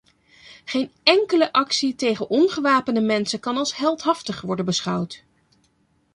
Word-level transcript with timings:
Geen 0.65 0.91
enkele 1.03 1.51
actie 1.53 1.95
tegen 1.95 2.29
ongewapende 2.29 3.01
mensen 3.01 3.39
kan 3.39 3.57
als 3.57 3.75
heldhaftig 3.75 4.41
worden 4.41 4.65
beschouwd. 4.65 5.23